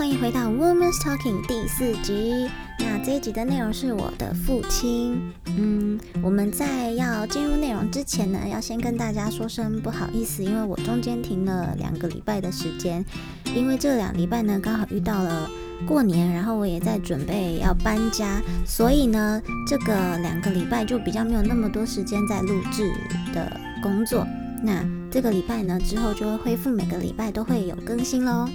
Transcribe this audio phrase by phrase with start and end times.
[0.00, 2.48] 欢迎回到《Woman's Talking》第四集。
[2.78, 5.20] 那这一集的内容是我的父亲。
[5.44, 13.04] 嗯，我们在要进入内容之前呢，要先跟大家说声不好意思，因为我中间停了两个礼拜的时间，
[13.54, 15.46] 因为这两礼拜呢刚好遇到了
[15.86, 22.90] 过年，然后我也在准备要搬家，所以呢这个两个礼拜就比较没有那么多时间在录制
[23.34, 24.26] 的工作。
[24.62, 28.48] 那这个礼拜呢之后就会恢复，每个礼拜都会有更新喽。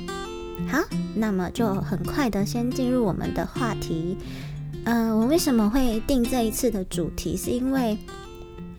[0.68, 0.80] 好，
[1.16, 4.18] 那么就很快的先进入我们的话题。
[4.84, 7.36] 呃，我为什么会定这一次的主题？
[7.36, 7.98] 是因为，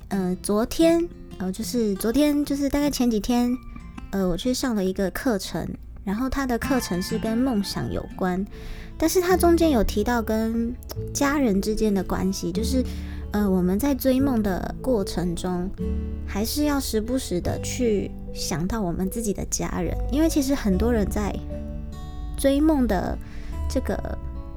[0.08, 1.06] 呃，昨天，
[1.38, 3.56] 呃，就是昨天，就是大概前几天，
[4.10, 5.68] 呃，我去上了一个课程，
[6.04, 8.44] 然后他的课程是跟梦想有关，
[8.96, 10.72] 但是他中间有提到跟
[11.12, 12.84] 家人之间的关系，就是，
[13.32, 15.68] 呃，我们在追梦的过程中，
[16.24, 21.34] 还是要时不时的去想到我们自己的家人，因为其实很多人在。
[22.36, 23.16] 追梦的
[23.68, 23.96] 这个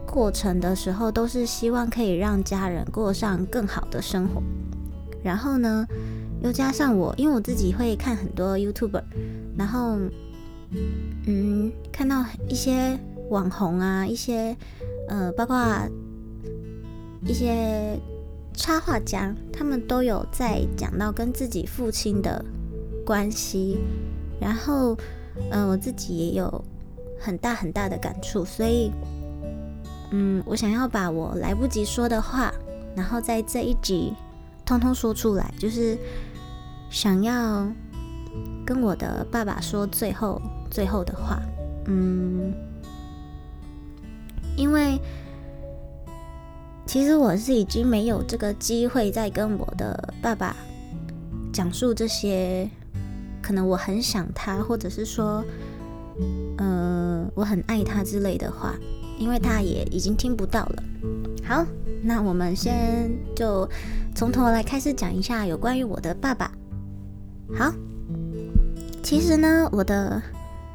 [0.05, 4.41] 过程的时候，都是希望可以让家人过上更好的生活。
[5.23, 5.85] 然后呢，
[6.41, 9.03] 又加上我，因为我自己会看很多 YouTuber，
[9.57, 9.99] 然后
[11.25, 12.97] 嗯，看到一些
[13.29, 14.55] 网红啊，一些
[15.07, 15.57] 呃，包括
[17.25, 17.99] 一些
[18.53, 22.43] 插画家，他们都有在讲到跟自己父亲的
[23.05, 23.79] 关系。
[24.39, 24.97] 然后，
[25.51, 26.63] 嗯，我自己也有。
[27.19, 28.91] 很大很大的感触，所以，
[30.11, 32.51] 嗯，我想要把我来不及说的话，
[32.95, 34.13] 然后在这一集
[34.65, 35.97] 通通说出来，就是
[36.89, 37.67] 想要
[38.65, 41.41] 跟我的爸爸说最后最后的话，
[41.87, 42.53] 嗯，
[44.55, 44.97] 因为
[46.85, 50.55] 其实我是已经没有这个机会再跟我的爸爸
[51.51, 52.69] 讲述这些，
[53.41, 55.43] 可能我很想他，或者是说。
[56.57, 56.98] 呃，
[57.33, 58.75] 我很爱他之类的话，
[59.17, 60.83] 因为他也已经听不到了。
[61.43, 61.65] 好，
[62.01, 63.67] 那我们先就
[64.15, 66.51] 从头来开始讲一下有关于我的爸爸。
[67.55, 67.73] 好，
[69.01, 70.21] 其实呢，我的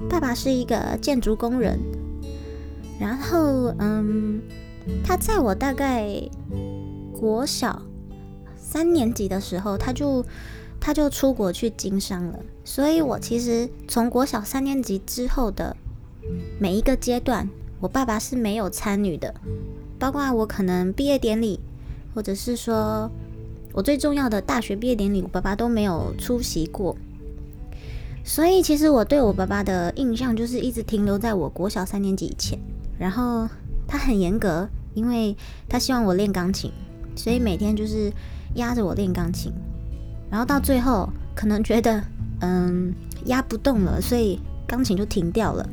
[0.09, 1.78] 爸爸是一个建筑工人，
[2.98, 4.43] 然后嗯，
[5.04, 6.09] 他在我大概
[7.12, 7.81] 国小
[8.56, 10.25] 三年级的时候，他就。
[10.81, 15.75] 他就出国去经商了，所以我其实从国小三年级之后的
[16.58, 17.48] 每一个阶段，
[17.80, 19.34] 我爸爸是没有参与的，
[19.98, 21.60] 包括我可能毕业典礼，
[22.14, 23.10] 或者是说
[23.72, 26.96] 我最重要的大学毕业典礼，我爸爸都没有出席过。
[28.24, 32.58] 所以其实我对我爸爸的印象就是一直停留在我国小三年级以前，
[32.98, 33.46] 然后
[33.86, 35.36] 他很严格，因为
[35.68, 36.72] 他希望我练钢琴，
[37.14, 38.10] 所以每天就是
[38.54, 39.52] 压着我练钢琴。
[40.30, 42.02] 然后到最后，可能觉得
[42.40, 42.94] 嗯
[43.26, 45.68] 压不动了，所以钢琴就停掉了。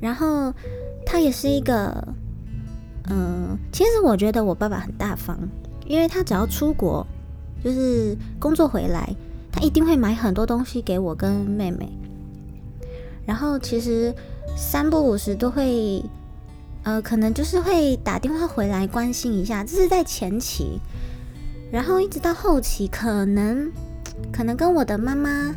[0.00, 0.52] 然后
[1.06, 2.06] 他也是一个，
[3.08, 5.38] 嗯，其实我觉得我爸爸很大方，
[5.86, 7.06] 因为他只要出国，
[7.62, 9.14] 就是工作回来，
[9.50, 11.88] 他一定会买很多东西给我跟妹妹。
[13.26, 14.14] 然后其实
[14.56, 16.04] 三不五时都会，
[16.82, 20.78] 呃，可能就是会打电话回来关心一下，这是在前期。
[21.72, 23.72] 然后一直到后期，可能
[24.30, 25.54] 可能跟我的妈妈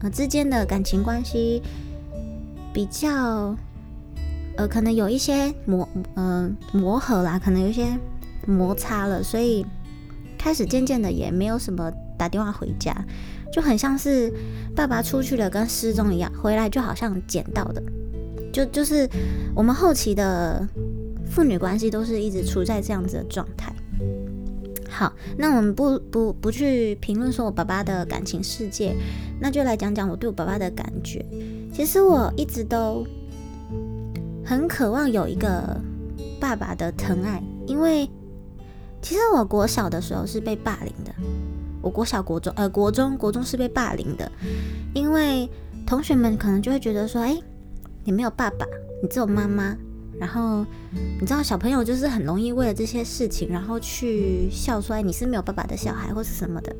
[0.00, 1.62] 呃之间的感情关系
[2.72, 3.56] 比较
[4.56, 7.98] 呃，可能有一些磨呃磨合啦，可能有一些
[8.46, 9.64] 摩擦了，所以
[10.38, 12.94] 开始渐渐的也没有什么打电话回家，
[13.52, 14.32] 就很像是
[14.76, 17.82] 爸爸出去了跟失踪一样，回来就好像捡到的，
[18.52, 19.08] 就就是
[19.54, 20.66] 我们后期的
[21.26, 23.74] 父女关系都是一直处在这样子的状态。
[24.88, 28.94] 好，那我们不不不去评论说我爸爸的感情世界，
[29.40, 31.24] 那就来讲讲我对我爸爸的感觉。
[31.72, 33.04] 其实我一直都
[34.44, 35.80] 很渴望有一个
[36.38, 38.08] 爸爸的疼爱，因为
[39.00, 41.12] 其实我国小的时候是被霸凌的。
[41.80, 44.30] 我国小、国中，呃，国中、国中是被霸凌的，
[44.94, 45.48] 因为
[45.86, 47.38] 同学们可能就会觉得说，哎，
[48.04, 48.66] 你没有爸爸，
[49.02, 49.76] 你只有妈妈。
[50.18, 50.64] 然后
[51.20, 56.74] 你知道小朋友就是很容易为了这些事情，然后去笑说你是没有爸爸的小孩或是什么的。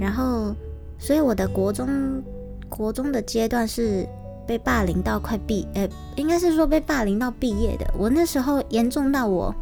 [0.00, 0.54] 然后，
[0.98, 1.88] 所以我的国中
[2.68, 4.04] 国中的阶段是
[4.50, 7.88] 被霸凌到快毕，呃，应该是说被霸凌到毕业的。
[7.96, 9.54] 我那时候严重到我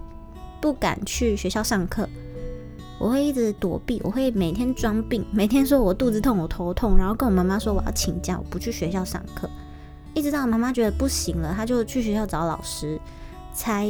[0.62, 2.08] 不敢去学校上课，
[2.98, 9.46] 我会一直躲避，我会每天装病，每天说我肚子痛，我头痛，然后跟我妈妈说我要请假，我不去学校上课。
[10.14, 12.98] 一直到妈妈觉得不行了，她就去学校找老师，
[13.52, 13.86] 才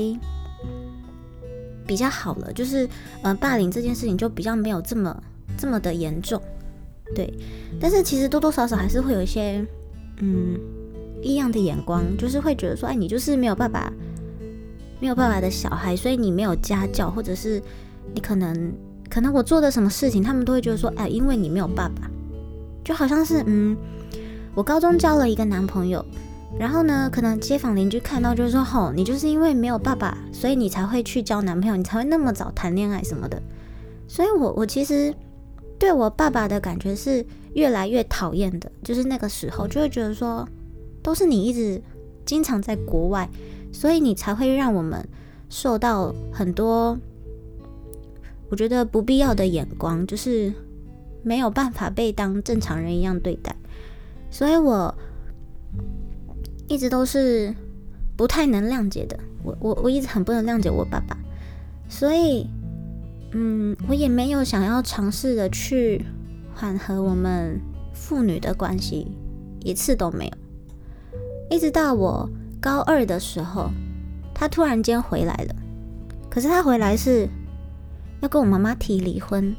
[1.86, 2.52] 比较好了。
[2.52, 2.88] 就是，
[3.22, 5.22] 呃，霸凌这件事情就比较没有这么
[5.56, 6.42] 这么的严重，
[7.14, 7.32] 对。
[7.80, 9.64] 但是其实多多少少还是会有一些，
[10.20, 10.58] 嗯，
[11.22, 13.92] 异样的眼光，就是会觉得说，哎，你就是没有爸爸，
[15.00, 17.62] 没有爸爸的小孩，所以你没有家教，或者是
[18.14, 18.72] 你可能
[19.10, 22.10] 可能我做的什么事情，他们都会觉得说，哎，因为你没有爸爸，
[22.84, 23.76] 就好像是，嗯，
[24.54, 26.04] 我高中交了一个男朋友。
[26.58, 33.40] 然后呢，可能街坊邻居看到就是说，吼，你就是因为没有爸爸，所以你才会去交男朋友，你才会那么早谈恋爱什么的。
[34.08, 35.14] 所以，我我其实
[35.78, 40.48] 对我爸爸的感觉是越来越讨厌的，就是那个时候就会觉得说，
[41.08, 41.80] 都是你一直
[42.26, 43.30] 经常在国外，
[43.72, 45.08] 所以你才会让我们
[45.48, 46.98] 受到很多
[48.50, 50.52] 我觉得不必要的眼光，就是
[51.22, 53.56] 没有办法被当正常人一样对待。
[54.30, 54.94] 所以我。
[56.70, 57.54] 一直都是
[58.14, 61.16] 不太能谅解的，我我我一直很不能谅解我爸爸，
[61.88, 62.46] 所以，
[63.32, 66.04] 嗯，我也没有想要尝试的去
[66.54, 67.58] 缓和我们
[67.94, 69.10] 父女的关系，
[69.64, 70.47] 一次都没有。
[71.50, 72.28] 一直到我
[72.60, 73.70] 高二的时候，
[74.34, 75.54] 他突然间回来了，
[76.30, 77.28] 可是他回来是
[78.20, 79.54] 要跟我妈妈提离婚，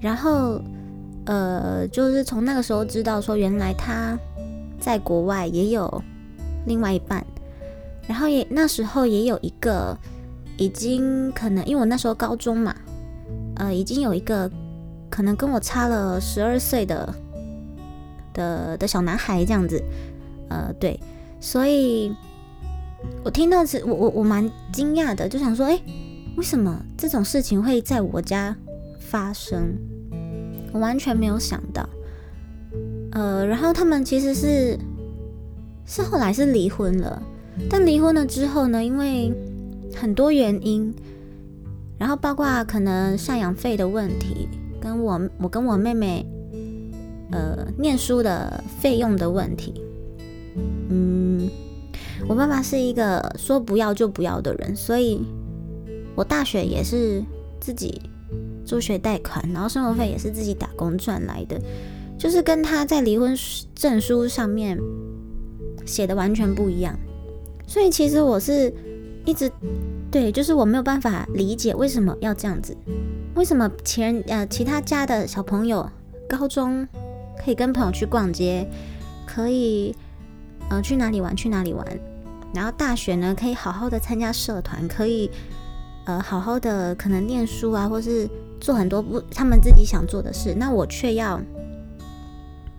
[0.00, 0.60] 然后，
[1.26, 4.18] 呃，就是从那个时候知道说，原来他。
[4.82, 6.02] 在国外也有
[6.64, 7.22] 另外一半，
[8.08, 9.94] 然后也那时候也有一个
[10.56, 12.74] 已经可能，因为我那时候高中嘛，
[13.56, 14.50] 呃，已经有一个
[15.10, 17.14] 可能跟我差了十二岁的
[18.40, 19.82] 的的小男孩这样子，
[20.48, 20.98] 呃，对，
[21.40, 22.10] 所以
[23.22, 25.78] 我听到是我我我蛮惊讶的，就想说，哎，
[26.36, 28.56] 为什么这种事情会在我家
[28.98, 29.76] 发生？
[30.72, 31.86] 我完全没有想到。
[33.12, 34.78] 呃，然后他们其实是
[35.84, 37.20] 是后来是离婚了，
[37.68, 39.32] 但离婚了之后呢，因为
[39.96, 40.94] 很多原因，
[41.98, 44.48] 然后包括可能赡养费的问题，
[44.80, 46.24] 跟我我跟我妹妹
[47.30, 49.82] 呃念书的费用的问题，
[50.88, 51.48] 嗯，
[52.28, 55.20] 我爸爸是一个说不要就不要的人，所以
[56.14, 57.22] 我大学也是
[57.60, 58.00] 自己
[58.64, 61.60] 助学贷款，然后生活费也是自己打工赚来的。
[62.18, 63.34] 就是跟他在离婚
[63.74, 64.78] 证书上面
[65.86, 66.94] 写的完全不一样，
[67.66, 68.70] 所以其实我是
[69.24, 69.50] 一直
[70.10, 72.76] 对，就是我没有办法理解为什么要这样子，
[73.34, 75.88] 为什么前呃其他家的小朋友
[76.28, 76.86] 高中
[77.42, 78.68] 可以跟朋友去逛街，
[79.26, 79.94] 可以
[80.68, 81.86] 呃去哪里玩去哪里玩，
[82.52, 85.30] 然后大学呢可以好好的参加社团，可以
[86.04, 88.28] 呃好好的可能念书啊，或是
[88.60, 91.40] 做很多不他们自己想做的事，那我却要。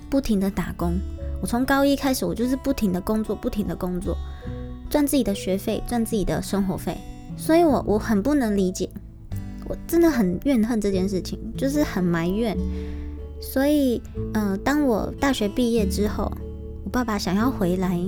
[0.09, 0.99] 不停的打工，
[1.41, 4.13] 我从高一开始，我就是不停的工作，不停的工作，
[4.89, 6.97] 赚自己的学费，赚自己的生活费。
[7.37, 8.89] 所以，我我很不能理解，
[9.69, 12.57] 我真的很怨恨这件事情，就是很埋怨。
[13.41, 14.01] 所以，
[14.33, 16.31] 呃，当我大学毕业之后，
[16.85, 17.99] 我爸爸想要回来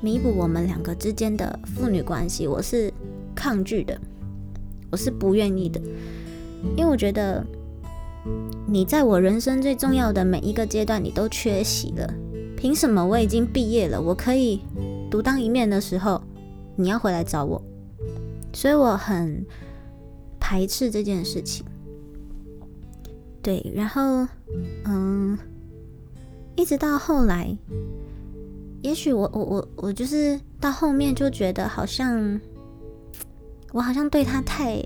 [0.00, 2.92] 弥补我们两个之间的父女关系，我是
[3.34, 4.00] 抗拒的，
[4.90, 5.80] 我是不愿意的，
[6.76, 7.44] 因为我觉得。
[8.66, 12.10] 你在我人生最重要的每一个阶段，你都缺席了。
[12.56, 14.62] 凭什么我已经毕业了，我可以
[15.10, 16.22] 独当一面的时候，
[16.74, 17.62] 你要回来找我？
[18.54, 19.44] 所以我很
[20.40, 21.66] 排斥这件事情。
[23.44, 24.26] 对，然后，
[24.86, 25.38] 嗯，
[26.56, 27.54] 一直到后来，
[28.80, 32.40] 也许我我我我就是到后面就觉得好像
[33.72, 34.82] 我好像对他太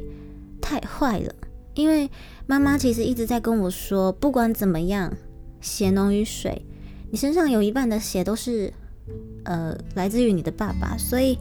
[0.60, 1.32] 太坏了。
[1.74, 2.10] 因为
[2.48, 5.16] 妈妈其实一直在跟我说，不管怎么样，
[5.60, 6.66] 血浓于水，
[7.12, 8.72] 你身上有一半的血都是，
[9.44, 11.38] 呃，来自于你的爸爸，所以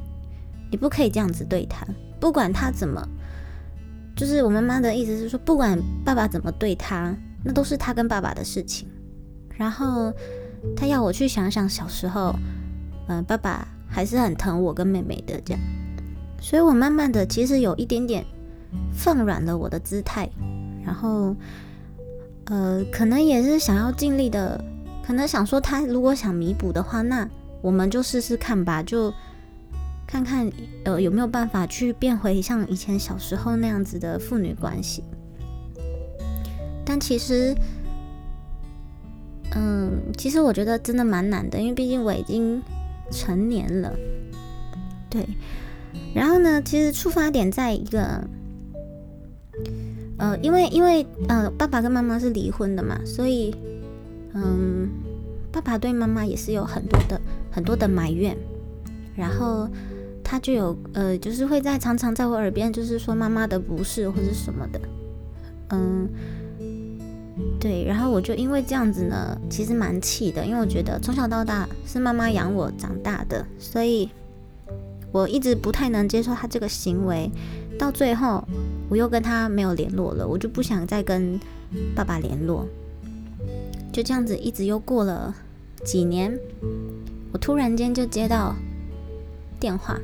[0.70, 1.88] 你不可以这样子对他。
[2.20, 3.04] 不管他怎么，
[4.18, 8.90] 就是我妈妈的意思是说，不管爸爸怎么对他，那都是他跟爸爸的事情。
[9.56, 10.12] 然后
[10.76, 12.36] 他要我去想想小时候，
[13.08, 15.62] 嗯，爸爸还是很疼我跟妹妹的这样，
[16.42, 18.26] 所以我慢慢的其实有一点点。
[18.92, 20.30] 放软了我的姿态，
[20.86, 21.34] 然后，
[22.46, 24.62] 呃，可能也是想要尽力的，
[25.06, 27.28] 可能想说他如果想弥补的话，那
[27.62, 29.12] 我们就试试看吧，就
[30.08, 30.50] 看看
[30.86, 35.04] 呃有没有办法去变回像以前小时候那样子的父女关系。
[36.86, 37.54] 但其实，
[39.54, 42.64] 嗯，其实我觉得真的蛮难的，因为毕竟我已经
[43.12, 43.94] 成年了，
[45.10, 45.28] 对。
[46.16, 48.24] 然后呢，其实出发点在一个。
[50.20, 53.54] 呃，因为因为呃，爸爸跟妈妈是离婚的嘛，所以
[54.34, 54.90] 嗯，
[55.52, 57.22] 爸爸对妈妈也是有很多的
[57.52, 58.36] 很多的埋怨，
[59.16, 59.70] 然后
[60.30, 64.82] 他就有呃，就是会在常常在我耳边就是说妈妈的不是或者什么的，
[65.70, 66.10] 嗯，
[67.62, 67.86] 对。
[67.86, 74.10] 然后我就因为这样子呢，其实蛮气的，因为我觉得从小到大是妈妈养我长大的，所以
[75.14, 77.32] 我一直不太能接受他这个行为。
[77.80, 78.44] 到最后，
[78.90, 81.40] 我又跟他没有联络了，我就不想再跟
[81.96, 82.68] 爸爸联络。
[83.94, 85.34] 就这样子，一直又过了
[85.86, 86.38] 几年，
[87.32, 88.56] 我突然间就接到
[89.60, 90.00] 电话，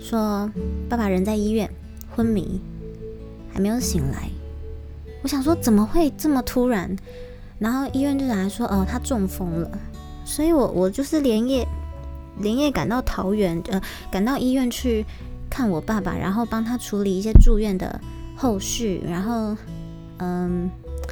[0.00, 0.50] 说
[0.88, 1.68] 爸爸人在医院
[2.14, 2.60] 昏迷，
[3.52, 4.28] 还没有醒来。
[5.22, 6.96] 我想说怎么会这么突然？
[7.58, 9.70] 然后医院就来说哦，他中风了。
[10.24, 11.66] 所以我我就是连夜
[12.38, 15.04] 连夜赶到桃园，呃，赶到医院去
[15.48, 18.00] 看我爸爸，然后帮他处理一些住院的
[18.36, 19.56] 后续，然后
[20.18, 20.70] 嗯，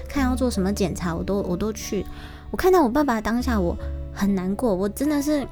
[0.08, 2.04] 看要做什么检查，我都我都去。
[2.50, 3.76] 我看到我爸爸当下，我
[4.12, 5.46] 很难过，我真的是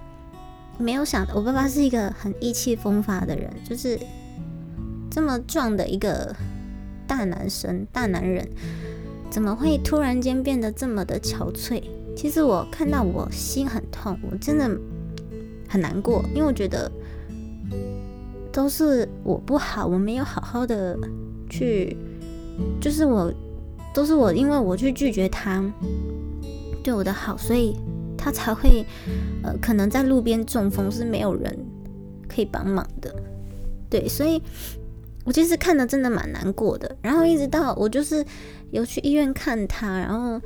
[0.78, 3.98] 没有想，我爸爸是一个很意气风发的人，就是
[5.10, 6.34] 这么壮的一个。
[7.04, 8.48] 大男生、大男人
[9.28, 11.82] 怎么会突然间变得这么的憔悴？
[12.16, 14.64] 其实我看到我心很痛，我真的
[15.68, 16.90] 很难过，因为我觉得
[18.50, 20.96] 都是我不好，我没有好好的
[21.50, 21.94] 去，
[22.80, 23.30] 就是我
[23.92, 25.62] 都是我，因为我去拒绝他
[26.82, 27.76] 对我的好，所以
[28.22, 28.84] 他才会
[29.42, 31.58] 呃，可能在路边中风是没有人
[32.28, 33.14] 可以帮忙的，
[33.90, 34.40] 对，所以。
[35.24, 38.26] 我其实看的真的蛮难过的，然后一直到我就是
[38.72, 40.40] 有去医院看他，然后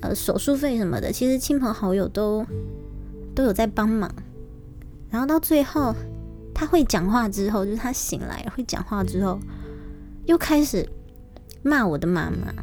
[0.00, 2.46] 呃手术费什么的，其实亲朋好友都
[3.34, 4.08] 都有在帮忙，
[5.10, 5.92] 然后到最后
[6.54, 9.40] 他会讲话之后，就是他醒来会讲话之后，
[10.26, 10.88] 又开始
[11.64, 12.54] 骂我的妈妈，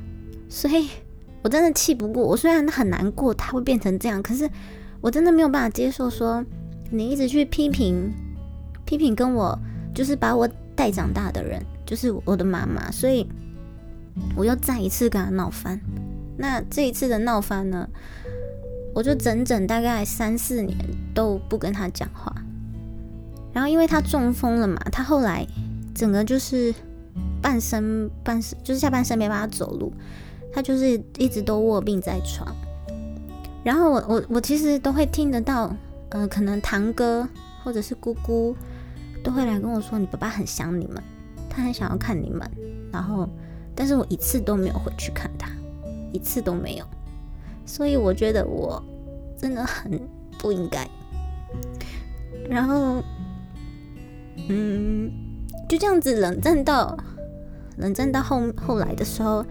[0.47, 0.88] 所以
[1.43, 2.23] 我真的气不过。
[2.23, 4.50] 我虽然很难过他会变成这样，可是
[5.01, 6.43] 我真的没有办法接受说
[6.89, 8.12] 你一直去批评
[8.85, 9.57] 批评跟我，
[9.93, 10.50] 就是把我。
[10.75, 13.29] 带长大的人就是我的妈妈，所以
[14.35, 15.79] 我又再一次跟他闹翻。
[16.35, 17.88] 那这一次的闹翻呢，
[18.91, 20.75] 我就整整大概三四年
[21.13, 22.33] 都不跟他讲话。
[23.53, 25.45] 然后因为他中风了嘛，他后来
[25.93, 26.73] 整个就是
[27.39, 29.93] 半身半身就是下半身没办法走路，
[30.53, 32.55] 他就是一直都卧病在床。
[33.63, 35.75] 然后我我我其实都会听得到，
[36.10, 37.27] 呃，可能堂哥
[37.63, 38.55] 或者是姑姑。
[39.24, 41.01] 都会来跟我说，你爸爸很想你们，
[41.50, 42.41] 他很想要看你们。
[42.91, 43.25] 然后，
[43.74, 45.50] 但是我一次都没有回去看他，
[46.12, 46.86] 一次都没有。
[47.65, 48.83] 所以我觉得我
[49.38, 49.98] 真的很
[50.38, 50.86] 不应该。
[52.50, 53.01] 然后，
[54.50, 55.10] 嗯，
[55.69, 56.98] 就这样子冷战到
[57.77, 59.45] 冷战到后后来的时候，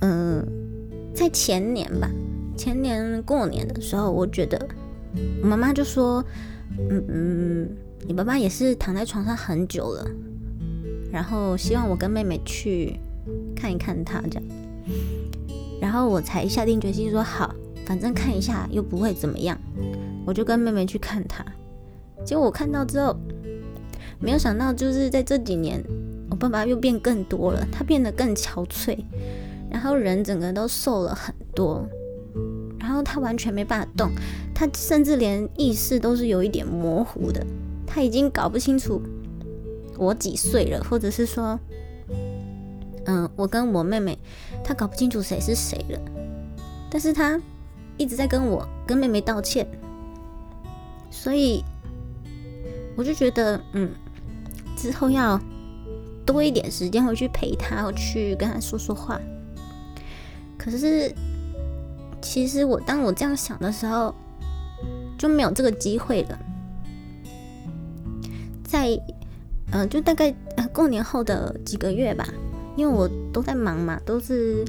[0.00, 0.46] 嗯，
[1.14, 2.10] 在前年吧，
[2.56, 4.68] 前年过年的时候，我觉得
[5.42, 6.24] 我妈妈就说，
[6.78, 7.70] 嗯嗯。
[8.06, 10.10] 你爸爸也是躺在床上很久了，
[11.12, 12.98] 然后希望我跟妹妹去
[13.54, 14.42] 看一看他这样，
[15.80, 17.54] 然后我才下定决心说好，
[17.84, 19.56] 反正看一下又不会怎么样，
[20.24, 21.44] 我就跟妹妹去看他。
[22.24, 23.14] 结果我看到之后，
[24.18, 25.80] 没有想到就是在这几年，
[26.30, 28.98] 我爸爸又变更多了，他变得更憔悴，
[29.70, 31.86] 然后人整个都瘦了很多，
[32.78, 34.10] 然后他完全没办法动，
[34.54, 37.44] 他甚至连意识都是有一点模糊的。
[37.86, 39.00] 他已经搞不清楚
[39.96, 41.58] 我几岁了，或者是说，
[43.06, 44.18] 嗯，我跟我妹妹，
[44.62, 46.00] 他搞不清楚谁是谁了。
[46.90, 47.40] 但是他
[47.96, 49.66] 一直在跟我跟妹妹道歉，
[51.10, 51.64] 所以
[52.96, 53.90] 我就觉得，嗯，
[54.76, 55.40] 之后要
[56.26, 59.20] 多一点时间回去陪他，去跟他说说话。
[60.62, 61.10] 可是，
[62.20, 64.14] 其实我当我这样想的时候，
[65.16, 66.38] 就没有这个机会了。
[68.62, 68.90] 在，
[69.72, 70.30] 嗯，就大概
[70.70, 72.28] 过年后的几个月吧，
[72.76, 74.62] 因为我都在忙嘛，都是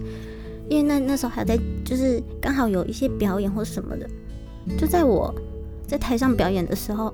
[0.70, 4.10] 因为那那时候还在，就是刚好有一些表演或什么的。
[4.78, 5.34] 就在我
[5.86, 7.14] 在台上表演的时候，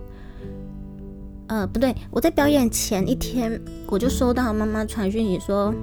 [1.48, 5.74] 呃，不对，我在表演前一天，我就收到妈妈传讯息说，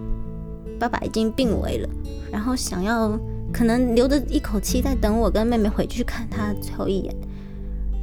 [0.79, 1.89] 爸爸已经病危了，
[2.31, 3.19] 然后想要
[3.53, 7.15] 可能留着一口气，在等我跟妹妹回去看他最后一眼。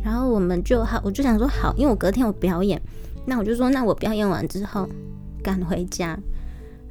[0.03, 2.81] 然后我们就好，我就想说好，因为我隔天有表演，
[3.25, 4.89] 那我就说那我表演完之后
[5.43, 6.17] 赶回家，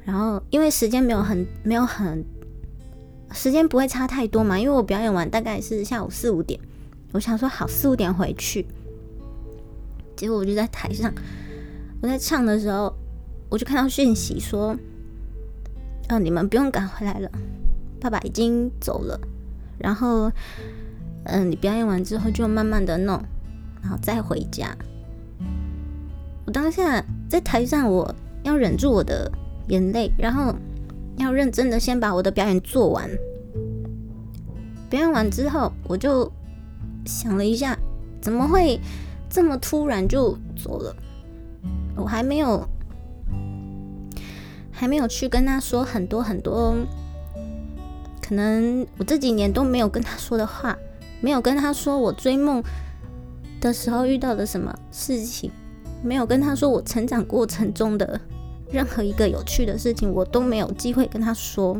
[0.05, 2.23] 然后因为时间没有很没有很
[3.33, 6.57] 时间不会差太多嘛，因为我表演完大概是下午四五点，
[7.11, 8.65] 我想说好四五点回去，
[10.15, 11.13] 结果我就在台上，
[12.01, 12.95] 我在唱的时候，
[13.49, 14.73] 我就看到讯息说，
[16.15, 17.29] 哦你们不用赶回来了，
[17.99, 19.19] 爸爸已经走了，
[19.77, 20.31] 然后。
[21.23, 23.23] 嗯，你表演完之后就慢慢的弄，
[23.79, 24.75] 然后再回家。
[26.47, 29.31] 我当下在台上，我要忍住我的
[29.67, 30.51] 眼泪，然后
[31.17, 33.07] 要认真的先把我的表演做完。
[34.89, 36.29] 表演完之后，我就
[37.05, 37.77] 想了一下，
[38.19, 38.79] 怎么会
[39.29, 40.95] 这么突然就走了？
[41.95, 42.67] 我还没有
[44.81, 46.75] 还没有去跟他说很多很多，
[48.19, 50.75] 可能我这几年都没有跟他说的话，
[51.21, 52.63] 没有跟他说我追梦
[53.59, 55.51] 的时候遇到的什么事情，
[56.01, 58.19] 没有跟他说我成长过程中的
[58.71, 61.77] 任何一个有趣的事情，我都没有机会跟他说。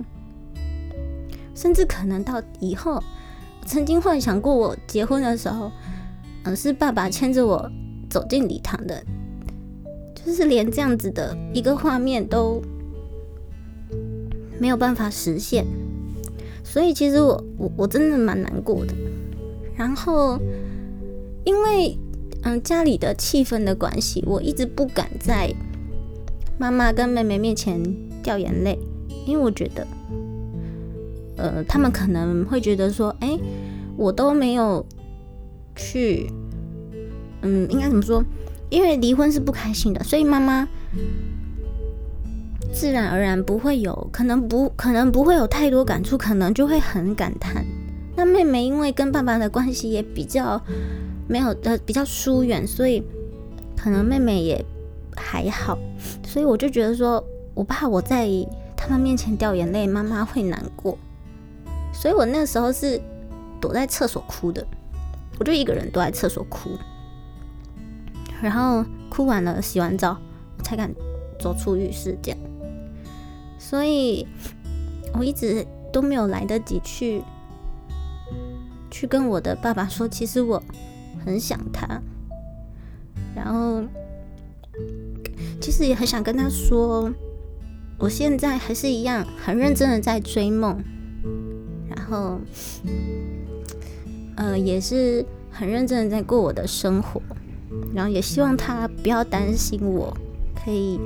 [1.55, 3.03] 甚至可能到以后，
[3.65, 5.72] 曾经幻想过我结婚的时候，
[6.43, 7.67] 嗯，是爸爸牵着我
[8.12, 9.03] 走进礼堂的，
[10.13, 12.62] 就是连这样子的一个画面都
[14.62, 15.65] 没有办法实现。
[16.63, 18.94] 所以其实我我我真的蛮难过的。
[19.75, 20.39] 然后
[21.44, 21.98] 因为
[22.44, 25.51] 嗯家里的气氛的关系，我一直不敢在
[26.60, 27.82] 妈妈跟妹妹面前
[28.22, 28.77] 掉眼泪，
[29.25, 29.88] 因为我觉得。
[31.38, 33.36] 呃，他们可能会觉得说，哎，
[33.98, 34.86] 我都没有
[35.75, 36.30] 去，
[37.41, 38.24] 嗯，应该怎么说？
[38.70, 40.68] 因为离婚是不开心的，所以妈妈
[42.72, 47.66] 自然而然不会有，可能不可能不会有太多感触，可能就会很感叹。
[48.16, 50.62] 那妹妹因为跟爸爸的关系也比较
[51.28, 53.04] 没有的比较疏远，所以
[53.78, 54.63] 可能妹妹也
[55.16, 55.78] 还好，
[56.24, 57.24] 所以我就觉得说，
[57.54, 58.28] 我怕我在
[58.75, 60.98] 他们面前掉眼泪，妈妈会难过。
[61.94, 63.00] 所以我那时候是
[63.60, 64.66] 躲在厕所哭的，
[65.40, 66.72] 我就一个人躲在厕所哭，
[68.42, 70.18] 然后哭完了洗完澡，
[70.58, 70.94] 我才敢
[71.40, 72.40] 走出浴室这样。
[73.63, 74.25] 所以
[75.13, 75.63] 我一直
[75.94, 77.22] 都没有来得及去
[78.89, 80.62] 去跟我的爸爸说，其实我
[81.24, 82.01] 很想他，
[83.36, 83.84] 然后
[85.62, 87.13] 其实也很想跟他说，
[88.00, 90.84] 我现在还是一样很认真的在追梦。
[91.88, 92.39] 然后，
[94.38, 97.22] 呃，也是很认真的在过我的生活，
[97.94, 100.18] 然后也希望他不要担心我，
[100.55, 101.00] 可以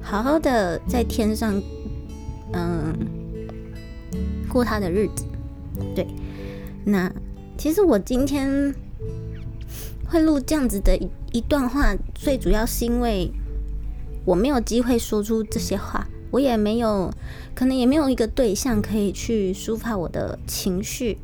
[0.00, 1.60] 好好的在天上，
[2.52, 2.94] 嗯，
[4.48, 5.24] 过他的日子。
[5.94, 6.06] 对，
[6.84, 7.12] 那
[7.56, 8.74] 其实我今天
[10.06, 13.30] 会录这样子的一一段话，最主要是因为
[14.24, 16.06] 我没有机会说出这些话。
[16.32, 17.12] 我也没有，
[17.56, 21.18] 可能也没有一个对象可以去抒发我的情绪。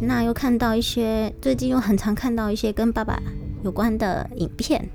[0.00, 3.20] 那又看到一些，最近又很常看到一些跟爸爸
[3.62, 4.88] 有关的影片，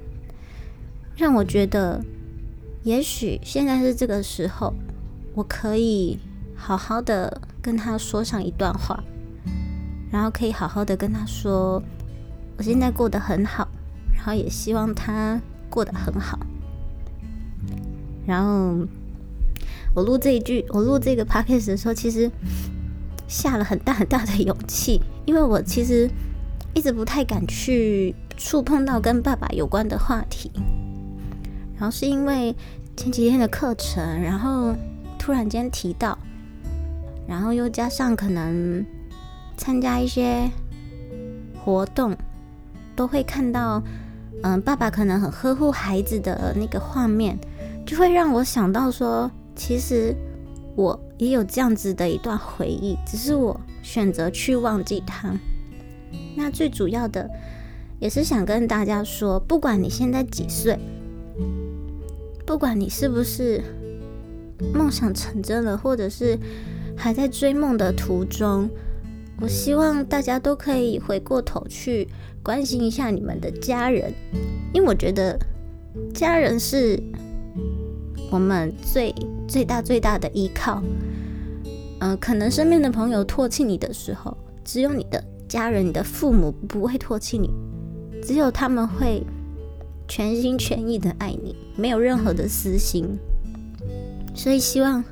[1.15, 2.03] 让我觉得，
[2.81, 4.73] 也许现在是这个时候，
[5.33, 6.19] 我可以
[6.55, 9.03] 好好的跟他说上一段话，
[10.11, 11.81] 然后可以好好的跟他说，
[12.57, 13.67] 我现在过得很好，
[14.13, 15.39] 然后也希望他
[15.69, 16.39] 过得很好，
[18.25, 18.87] 然后。
[19.93, 22.31] 我录这一句，我录这个 podcast 的时候，其实
[23.27, 26.09] 下了很大很大的勇气，因为我其实
[26.73, 30.49] 一直不太敢去触碰到跟爸爸有关的话题。
[31.75, 32.55] 然后是因为
[32.95, 34.73] 前几天的课程，然后
[35.21, 36.17] 突然间提到，
[37.27, 38.83] 然后又加上可能
[39.55, 40.49] 参加一些
[41.63, 42.17] 活动，
[42.95, 43.83] 都会看到，
[44.41, 47.37] 嗯，爸爸可能很呵护孩子的那个画面，
[47.85, 49.29] 就会让我想到说。
[49.53, 50.15] 其实
[50.75, 55.31] 我也有这样子的一段回忆，只是我选择去忘记它。
[56.35, 57.29] 那最主要的
[57.99, 60.79] 也是想跟大家说，不管你现在几岁，
[62.43, 63.61] 不管你是不是
[64.73, 66.37] 梦想成真了，或者是
[66.95, 68.69] 还在追梦的途中，
[69.39, 72.07] 我希望大家都可以回过头去
[72.43, 74.13] 关心一下你们的家人，
[74.73, 75.39] 因为我觉得
[76.13, 77.01] 家人是。
[78.29, 79.13] 我们最
[79.45, 80.81] 最大最大的依靠，
[81.99, 87.49] 嗯，可能身边的朋友唾弃你的时候，只有你的家人、你的父母不会唾弃你，
[88.23, 89.21] 只有他们会
[90.07, 93.19] 全心全意的爱你，没有任何的私心。
[94.33, 95.03] 所以希望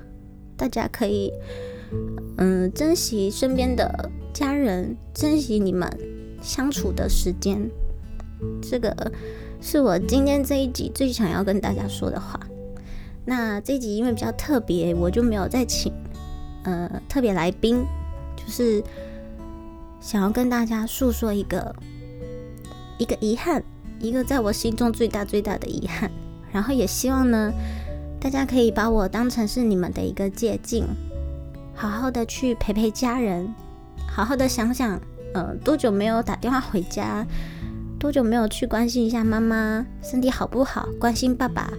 [0.58, 1.32] 大家可以，
[2.38, 5.90] 嗯，珍惜身边的家人，珍惜你们
[6.42, 7.70] 相处的时间。
[8.62, 9.12] 这个
[9.62, 12.40] 是我今天这一集最想要跟大家说的话。
[13.26, 15.94] 那这一集因为比较特别，我就没有再请
[16.64, 17.86] 呃特别来宾，
[18.36, 18.82] 就是
[20.00, 21.76] 想要跟大家诉说一个
[22.98, 23.62] 一个遗憾，
[24.00, 26.10] 一个在我心中最大最大的遗憾。
[26.52, 27.54] 然后也希望呢，
[28.20, 30.86] 大家可以把我当成是你们的一个借鉴，
[31.74, 33.54] 好好的去陪陪家人，
[34.08, 35.00] 好好的想想，
[35.34, 37.26] 呃，多久没有打电话回家，
[37.98, 41.72] 多久没有去关心一下妈妈身体好不好，关心爸爸。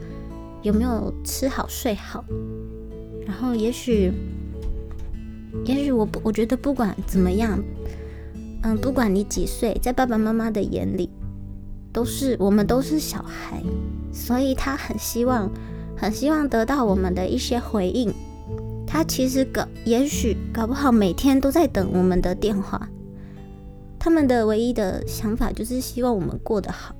[0.62, 2.22] 有没有吃好睡好？
[3.26, 4.12] 然后也许，
[5.64, 7.58] 也许我不，我觉得不管怎么样，
[8.62, 11.08] 嗯，不管你几岁，在爸爸妈妈的眼里，
[11.94, 13.62] 都是我们都是小孩，
[14.12, 15.50] 所以他很希望，
[16.00, 18.10] 很希望得到我们的一些回应。
[18.86, 22.88] 他其实搞，也许搞不好每天都在等我们的电话。
[23.98, 26.94] 他们的唯一的想法就是希望我们过得好。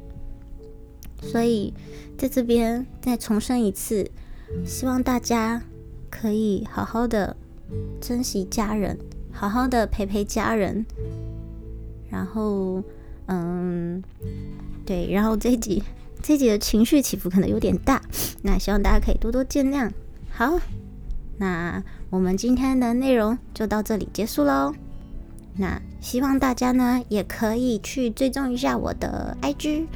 [1.23, 1.73] 所以
[2.19, 4.07] 在这边再重申一次，
[4.67, 5.63] 希望大家
[6.11, 7.35] 可以好好的
[8.03, 8.99] 珍惜家人，
[9.33, 10.85] 好好的陪陪家人。
[12.11, 12.83] 然后，
[13.27, 14.03] 嗯，
[14.85, 15.83] 对，然后这一集
[16.23, 18.01] 这一集的情绪起伏可能有点大，
[18.43, 19.91] 那希望大家可以多多见谅。
[20.31, 20.59] 好。
[21.43, 24.75] 那我们今天的内容就到这里结束喽。
[25.57, 29.87] 那希望大家呢也可以去追踪一下我的 IG，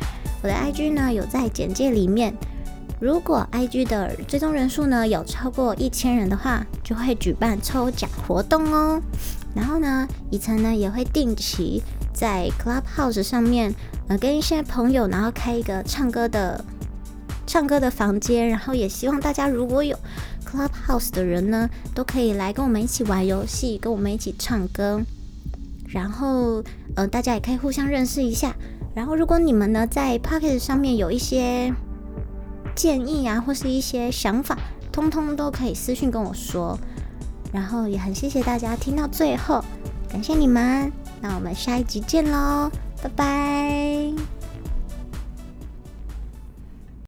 [0.43, 2.35] 我的 IG 呢有在简介里面。
[2.99, 8.99] 如果 IG 的追踪人数呢有超过一千人的话，就会举办抽奖活动哦。
[9.55, 11.83] 然后呢，以晨呢也会定期
[12.15, 13.75] 在 Clubhouse 上面
[14.09, 16.65] 呃跟一些朋友，然后开一个唱歌的
[17.47, 18.49] 唱歌的房间。
[18.49, 19.97] 然后也希望大家如果有
[20.45, 25.01] Clubhouse 的人呢，都可以来跟我们一起玩游戏，跟我们一起唱歌。
[25.89, 26.63] 然后，
[26.97, 28.55] 呃，大家也可以互相认识一下。
[28.95, 31.73] 然后，如果你们呢在 Pocket 上面有一些
[32.75, 34.59] 建议啊，或是一些想法，
[34.91, 36.79] 通通都可以私信跟我说。
[37.53, 39.65] 然后，也很谢谢大家听到最后，
[40.09, 40.91] 感谢你们。
[41.21, 42.71] 那我们下一集见喽，
[43.05, 44.34] 拜拜。